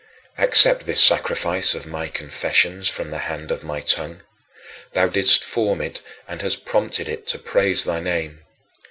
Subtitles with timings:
[0.39, 4.23] Accept this sacrifice of my confessions from the hand of my tongue.
[4.93, 8.39] Thou didst form it and hast prompted it to praise thy name.